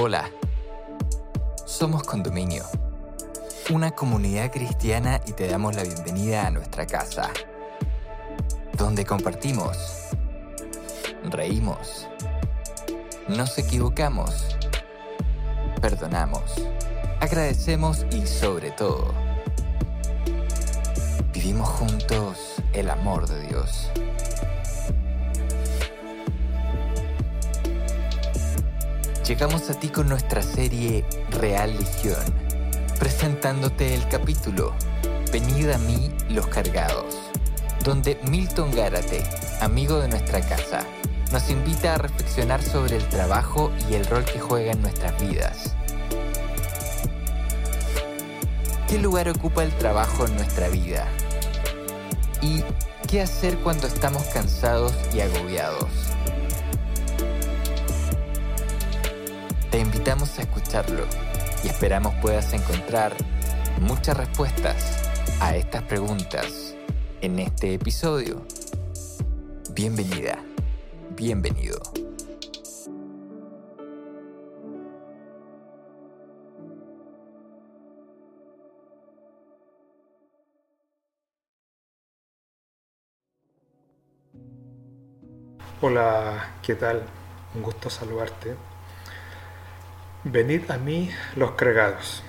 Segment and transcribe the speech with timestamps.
[0.00, 0.30] Hola,
[1.66, 2.62] somos Condominio,
[3.70, 7.30] una comunidad cristiana y te damos la bienvenida a nuestra casa,
[8.74, 9.76] donde compartimos,
[11.24, 12.06] reímos,
[13.26, 14.56] nos equivocamos,
[15.80, 16.44] perdonamos,
[17.18, 19.12] agradecemos y sobre todo,
[21.32, 23.90] vivimos juntos el amor de Dios.
[29.28, 32.16] Llegamos a ti con nuestra serie Real Legión,
[32.98, 34.74] presentándote el capítulo
[35.30, 37.14] Venid a mí los cargados,
[37.84, 39.22] donde Milton Gárate,
[39.60, 40.86] amigo de nuestra casa,
[41.30, 45.74] nos invita a reflexionar sobre el trabajo y el rol que juega en nuestras vidas.
[48.88, 51.06] ¿Qué lugar ocupa el trabajo en nuestra vida?
[52.40, 52.64] ¿Y
[53.06, 56.07] qué hacer cuando estamos cansados y agobiados?
[59.98, 61.04] Invitamos a escucharlo
[61.64, 63.12] y esperamos puedas encontrar
[63.80, 64.96] muchas respuestas
[65.40, 66.76] a estas preguntas
[67.20, 68.46] en este episodio.
[69.72, 70.38] Bienvenida,
[71.16, 71.80] bienvenido.
[85.80, 87.02] Hola, ¿qué tal?
[87.56, 88.67] Un gusto saludarte.
[90.30, 92.22] Venid a mí los cargados.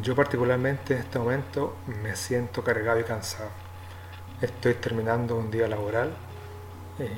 [0.00, 1.74] Yo particularmente en este momento
[2.04, 3.50] me siento cargado y cansado.
[4.40, 6.14] Estoy terminando un día laboral,
[7.00, 7.10] eh,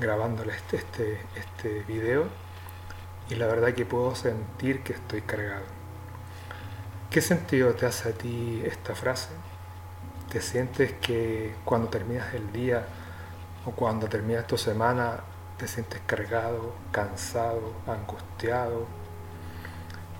[0.00, 2.28] grabándole este, este, este video
[3.28, 5.66] y la verdad que puedo sentir que estoy cargado.
[7.10, 9.28] ¿Qué sentido te hace a ti esta frase?
[10.32, 12.86] ¿Te sientes que cuando terminas el día
[13.66, 15.20] o cuando terminas tu semana
[15.58, 18.86] te sientes cargado, cansado, angustiado,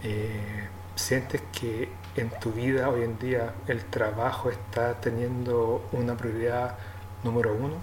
[0.03, 6.77] eh, sientes que en tu vida hoy en día el trabajo está teniendo una prioridad
[7.22, 7.77] número uno,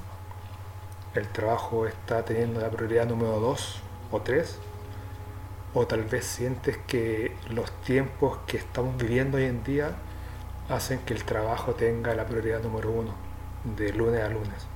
[1.13, 4.59] el trabajo está teniendo la prioridad número dos o tres,
[5.73, 9.91] o tal vez sientes que los tiempos que estamos viviendo hoy en día
[10.69, 13.13] hacen que el trabajo tenga la prioridad número uno,
[13.77, 14.74] de lunes a lunes.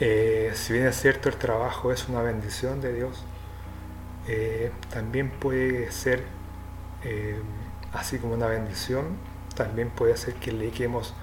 [0.00, 3.24] Eh, si bien es cierto el trabajo es una bendición de Dios,
[4.28, 6.22] eh, también puede ser,
[7.02, 7.40] eh,
[7.92, 9.16] así como una bendición,
[9.56, 11.14] también puede ser que le dediquemos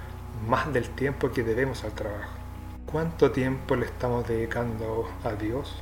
[0.46, 2.34] más del tiempo que debemos al trabajo.
[2.91, 5.81] ¿Cuánto tiempo le estamos dedicando a Dios?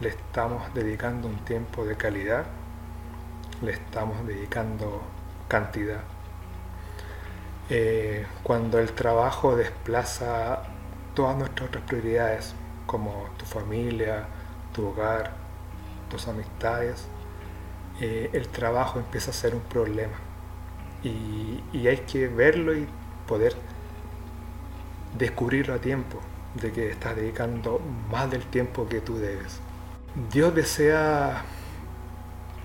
[0.00, 2.46] ¿Le estamos dedicando un tiempo de calidad?
[3.62, 5.02] ¿Le estamos dedicando
[5.48, 6.00] cantidad?
[8.42, 10.61] cuando el trabajo desplaza
[11.14, 12.54] todas nuestras otras prioridades,
[12.86, 14.26] como tu familia,
[14.72, 15.32] tu hogar,
[16.10, 17.06] tus amistades,
[18.00, 20.18] eh, el trabajo empieza a ser un problema.
[21.02, 22.86] Y, y, hay que verlo y
[23.26, 23.56] poder
[25.18, 26.20] descubrirlo a tiempo,
[26.54, 27.80] de que estás dedicando
[28.10, 29.60] más del tiempo que tú debes.
[30.32, 31.42] Dios desea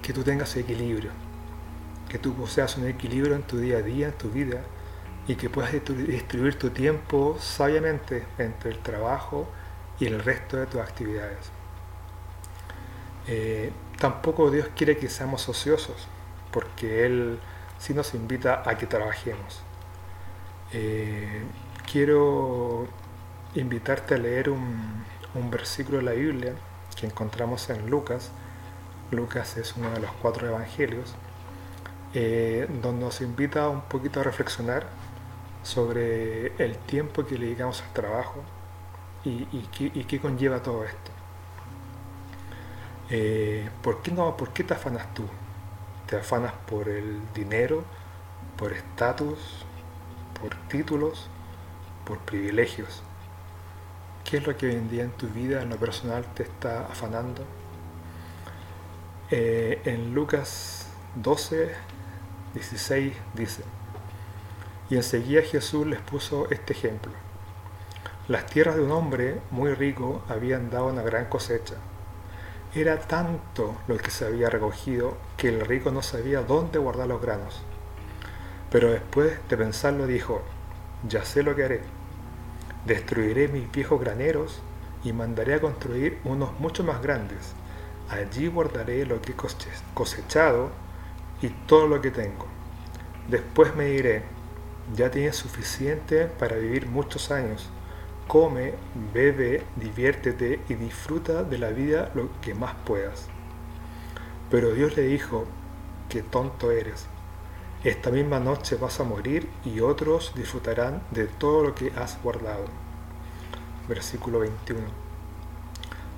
[0.02, 1.12] que tú tengas equilibrio,
[2.10, 4.62] que tú poseas un equilibrio en tu día a día, en tu vida,
[5.28, 9.48] y que puedas distribuir tu tiempo sabiamente entre el trabajo
[10.00, 11.52] y el resto de tus actividades.
[13.28, 16.08] Eh, tampoco Dios quiere que seamos ociosos,
[16.52, 17.40] porque Él
[17.78, 19.62] sí nos invita a que trabajemos.
[20.72, 21.44] Eh,
[21.92, 22.88] quiero
[23.56, 25.06] invitarte a leer un,
[25.52, 26.54] versículo de la Biblia
[27.00, 28.32] que encontramos en Lucas.
[29.12, 31.14] Lucas es uno de los cuatro evangelios,
[32.14, 34.88] eh, donde nos invita un poquito a reflexionar
[35.68, 38.42] sobre el tiempo que le dedicamos al trabajo
[39.26, 39.44] y,
[40.08, 41.12] qué, conlleva todo esto.
[43.10, 45.26] Eh, ¿por, qué no, ¿Por qué te afanas tú?
[46.08, 47.84] ¿Te afanas por el dinero,
[48.56, 49.66] por estatus,
[50.40, 51.28] por títulos,
[52.06, 53.04] por privilegios?
[54.24, 56.86] ¿Qué es lo que hoy en día en tu vida, en lo personal, te está
[56.86, 57.44] afanando?
[59.32, 61.76] Eh, en Lucas 12,
[62.54, 63.64] 16 dice,
[64.90, 67.12] y enseguida Jesús les puso este ejemplo.
[68.28, 71.76] Las tierras de un hombre muy rico habían dado una gran cosecha.
[72.76, 77.22] Era tanto lo que se había recogido que el rico no sabía dónde guardar los
[77.22, 77.62] granos.
[78.70, 80.42] Pero después de pensarlo dijo,
[81.08, 81.82] ya sé lo que haré.
[82.86, 84.62] Destruiré mis viejos graneros
[85.04, 87.54] y mandaré a construir unos mucho más grandes.
[88.10, 89.36] Allí guardaré lo que he
[89.94, 90.70] cosechado
[91.42, 92.46] y todo lo que tengo.
[93.30, 94.24] Después me diré,
[94.96, 97.70] ya tienes suficiente para vivir muchos años.
[98.28, 98.74] come,
[99.14, 103.28] bebe, diviértete y disfruta de la vida lo que más puedas.
[104.52, 105.46] Pero Dios le dijo,
[106.10, 107.06] qué tonto eres.
[107.84, 112.66] Esta misma noche vas a morir y otros disfrutarán de todo lo que has guardado.
[113.88, 114.82] Versículo 21.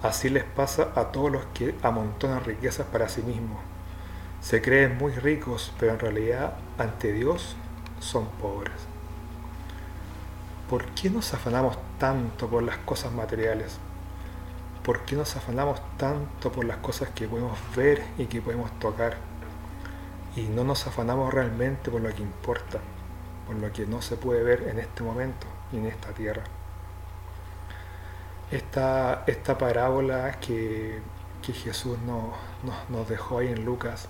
[0.02, 3.60] Así les pasa a todos los que amontonan riquezas para sí mismos.
[4.42, 7.56] Se creen muy ricos, pero en realidad ante Dios
[8.00, 8.74] son pobres.
[10.70, 13.78] ¿Por qué nos afanamos tanto por las cosas materiales?
[14.84, 19.18] ¿Por qué nos afanamos tanto por las cosas que podemos ver y que podemos tocar?
[20.36, 22.80] Y no nos afanamos realmente por lo que importa,
[23.48, 26.44] por lo que no se puede ver en este momento y en esta tierra.
[28.52, 31.02] Esta, esta parábola que,
[31.50, 34.08] Jesús nos dejó ahí en Lucas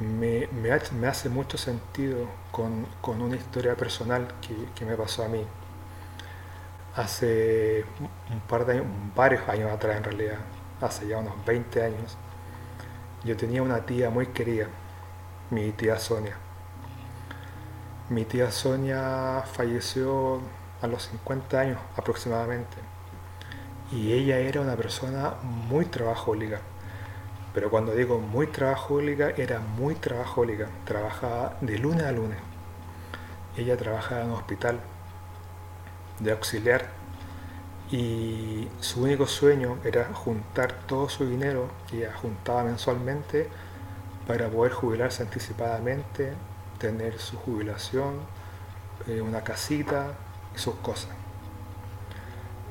[0.00, 0.48] me,
[1.06, 2.86] hace mucho sentido con,
[3.20, 4.28] una historia personal
[4.74, 5.44] que, me pasó a mí.
[6.96, 7.84] Hace
[8.30, 10.38] un par de años, varios años atrás en realidad,
[10.80, 12.16] hace ya unos 20 años,
[13.24, 14.66] yo tenía una tía muy querida,
[15.50, 16.36] mi tía Sonia.
[18.08, 20.40] Mi tía Sonia falleció
[20.82, 22.76] a los 50 años aproximadamente
[23.92, 26.60] y ella era una persona muy trabajólica
[27.52, 30.68] pero cuando digo muy trabajólica, era muy trabajólica.
[30.84, 32.38] Trabajaba de lunes a lunes.
[33.56, 34.80] Ella trabajaba en un hospital
[36.20, 36.86] de auxiliar
[37.90, 43.48] y su único sueño era juntar todo su dinero que ella juntaba mensualmente
[44.28, 46.34] para poder jubilarse anticipadamente,
[46.78, 48.14] tener su jubilación,
[49.08, 50.12] eh, una casita
[50.54, 51.10] y sus cosas.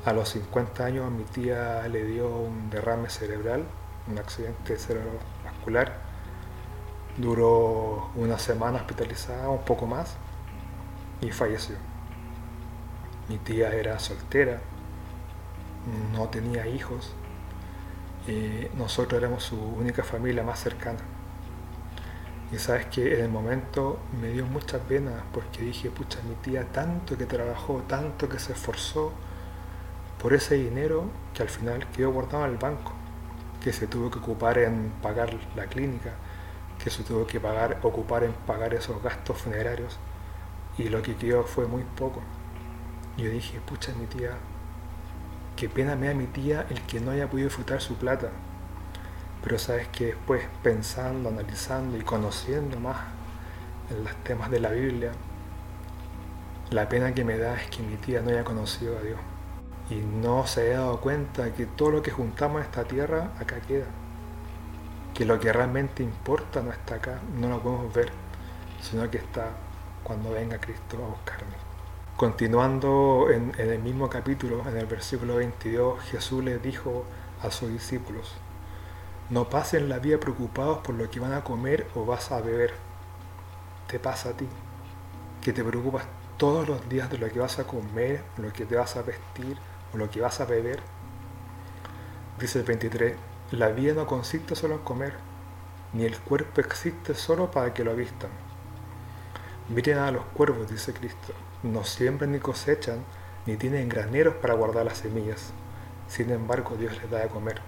[0.06, 3.66] A los 50 años mi tía le dio un derrame cerebral
[4.10, 5.94] un accidente cerebrovascular.
[7.18, 10.16] Duró una semana hospitalizada, un poco más,
[11.22, 11.76] y falleció.
[13.28, 14.60] Mi tía era soltera,
[16.14, 17.14] no tenía hijos,
[18.28, 21.00] y nosotros éramos su única familia más cercana.
[22.52, 26.66] Y sabes que en el momento me dio mucha pena porque dije, pucha, mi tía
[26.72, 29.12] tanto que trabajó, tanto que se esforzó
[30.20, 32.99] por ese dinero que al final quedó guardado en el banco
[33.62, 36.12] que se tuvo que ocupar en pagar la clínica,
[36.82, 39.98] que se tuvo que pagar, ocupar en pagar esos gastos funerarios
[40.78, 42.22] y lo que quedó fue muy poco.
[43.18, 44.32] Yo dije, pucha mi tía,
[45.58, 48.30] qué pena me da mi tía el que no haya podido disfrutar su plata.
[49.44, 52.98] Pero sabes que después pensando, analizando y conociendo más
[53.90, 55.12] en los temas de la Biblia,
[56.72, 59.20] la pena que me da es que mi tía no haya conocido a Dios
[59.90, 63.60] y no se ha dado cuenta que todo lo que juntamos en esta tierra acá
[63.62, 63.88] queda.
[65.14, 68.12] Que lo que realmente importa no está acá, no lo podemos ver,
[68.82, 69.50] sino que está
[70.04, 71.56] cuando venga Cristo a buscarme.
[72.16, 77.06] Continuando en, el mismo capítulo, en el versículo 22, Jesús les dijo
[77.42, 78.36] a sus discípulos,
[79.30, 82.74] no pasen la vida preocupados por lo que van a comer o vas a beber.
[83.88, 84.48] Te pasa a ti,
[85.42, 86.04] que te preocupas
[86.38, 89.58] todos los días de lo que vas a comer, lo que te vas a vestir,
[89.94, 90.80] o lo que vas a beber.
[92.40, 93.16] Dice el 23,
[93.52, 95.14] la vida no consiste solo en comer,
[95.94, 98.30] ni el cuerpo existe solo para que lo vistan.
[99.70, 101.34] Miren a los cuervos, dice Cristo,
[101.64, 103.04] no siembran ni cosechan,
[103.46, 105.52] ni tienen graneros para guardar las semillas.
[106.08, 107.62] Sin embargo, Dios les da de comer.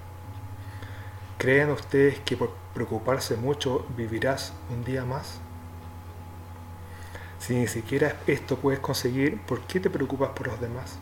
[1.37, 5.39] ¿Creen ustedes que por preocuparse mucho vivirás un día más?
[7.39, 10.99] Si ni siquiera esto puedes conseguir, ¿por qué te preocupas por los demás?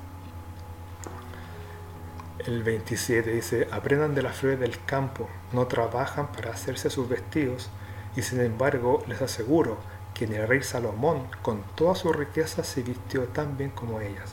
[2.45, 7.69] El 27 dice, aprendan de las flores del campo, no trabajan para hacerse sus vestidos,
[8.15, 9.77] y sin embargo les aseguro
[10.13, 14.31] que ni el rey Salomón con toda su riqueza se vistió tan bien como ellas.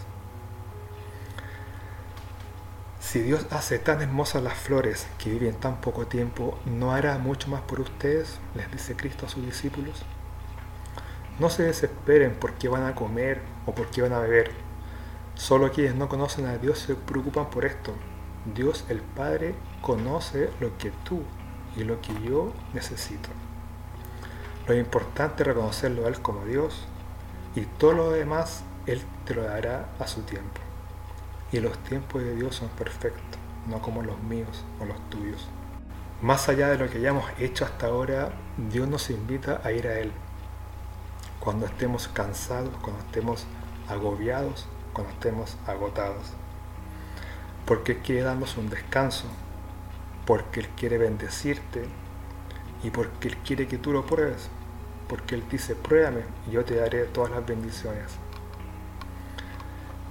[3.00, 7.48] Si Dios hace tan hermosas las flores que viven tan poco tiempo, ¿no hará mucho
[7.48, 8.38] más por ustedes?
[8.54, 10.04] les dice Cristo a sus discípulos.
[11.40, 14.65] No se desesperen por qué van a comer o por qué van a beber
[15.36, 17.92] Solo quienes no conocen a Dios se preocupan por esto.
[18.54, 21.22] Dios el Padre conoce lo que tú
[21.76, 23.28] y lo que yo necesito.
[24.66, 26.86] Lo importante es reconocerlo a Él como Dios
[27.54, 30.58] y todo lo demás Él te lo dará a su tiempo.
[31.52, 35.48] Y los tiempos de Dios son perfectos, no como los míos o los tuyos.
[36.22, 38.30] Más allá de lo que hayamos hecho hasta ahora,
[38.70, 40.12] Dios nos invita a ir a Él.
[41.40, 43.44] Cuando estemos cansados, cuando estemos
[43.86, 44.66] agobiados,
[44.96, 46.32] cuando estemos agotados.
[47.66, 49.26] Porque Él quiere darnos un descanso,
[50.24, 51.84] porque Él quiere bendecirte
[52.82, 54.48] y porque Él quiere que tú lo pruebes.
[55.06, 58.06] Porque Él dice, pruébame y yo te daré todas las bendiciones.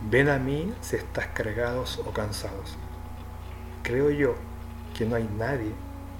[0.07, 2.77] Ven a mí si estás cargados o cansados.
[3.81, 4.35] Creo yo
[4.95, 5.71] que no hay nadie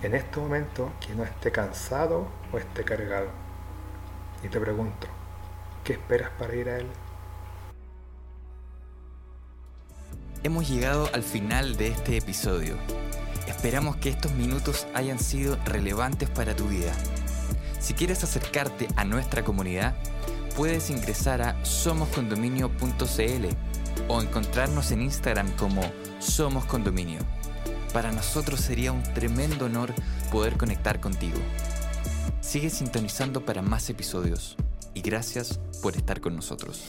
[0.01, 3.27] en este momento que no esté cansado o esté cargado.
[4.43, 5.07] Y te pregunto,
[5.84, 6.88] ¿qué esperas para ir a Él?
[10.45, 12.77] Hemos llegado al final de este episodio.
[13.47, 16.93] Esperamos que estos minutos hayan sido relevantes para tu vida.
[17.79, 19.95] Si quieres acercarte a nuestra comunidad,
[20.55, 23.47] puedes ingresar a somoscondominio.cl
[24.07, 25.81] o encontrarnos en Instagram como
[26.19, 27.21] Somos Condominio.
[27.91, 29.95] Para nosotros sería un tremendo honor
[30.31, 31.39] poder conectar contigo.
[32.39, 34.57] Sigue sintonizando para más episodios
[34.93, 36.85] y gracias por estar con nosotros.